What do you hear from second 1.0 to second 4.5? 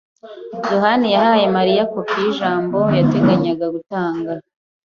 yahaye Mariya kopi yijambo yateganyaga gutanga.